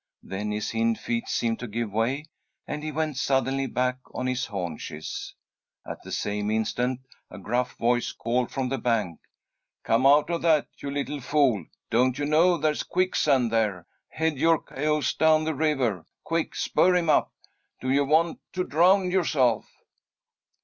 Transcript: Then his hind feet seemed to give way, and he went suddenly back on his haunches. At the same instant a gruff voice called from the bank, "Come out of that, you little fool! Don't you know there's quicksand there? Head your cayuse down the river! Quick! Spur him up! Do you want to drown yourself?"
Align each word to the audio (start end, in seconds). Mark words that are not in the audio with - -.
Then 0.23 0.49
his 0.49 0.71
hind 0.71 0.97
feet 0.99 1.27
seemed 1.27 1.59
to 1.59 1.67
give 1.67 1.91
way, 1.93 2.25
and 2.65 2.81
he 2.81 2.91
went 2.91 3.17
suddenly 3.17 3.67
back 3.67 3.99
on 4.15 4.25
his 4.25 4.47
haunches. 4.47 5.35
At 5.85 6.01
the 6.01 6.11
same 6.11 6.49
instant 6.49 7.01
a 7.29 7.37
gruff 7.37 7.73
voice 7.77 8.11
called 8.11 8.49
from 8.51 8.67
the 8.69 8.79
bank, 8.79 9.19
"Come 9.83 10.07
out 10.07 10.31
of 10.31 10.41
that, 10.41 10.69
you 10.79 10.89
little 10.89 11.21
fool! 11.21 11.67
Don't 11.91 12.17
you 12.17 12.25
know 12.25 12.57
there's 12.57 12.81
quicksand 12.81 13.51
there? 13.51 13.85
Head 14.09 14.39
your 14.39 14.59
cayuse 14.63 15.13
down 15.13 15.43
the 15.43 15.53
river! 15.53 16.07
Quick! 16.23 16.55
Spur 16.55 16.95
him 16.95 17.07
up! 17.07 17.31
Do 17.79 17.91
you 17.91 18.03
want 18.03 18.39
to 18.53 18.63
drown 18.63 19.11
yourself?" 19.11 19.69